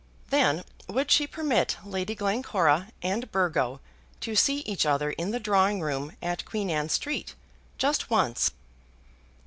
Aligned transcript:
"Then 0.31 0.63
would 0.87 1.11
she 1.11 1.27
permit 1.27 1.77
Lady 1.85 2.15
Glencora 2.15 2.87
and 3.03 3.31
Burgo 3.31 3.79
to 4.21 4.33
see 4.35 4.61
each 4.61 4.83
other 4.83 5.11
in 5.11 5.29
the 5.29 5.39
drawing 5.39 5.79
room 5.79 6.13
at 6.23 6.43
Queen 6.43 6.71
Anne 6.71 6.89
Street, 6.89 7.35
just 7.77 8.09
once!" 8.09 8.49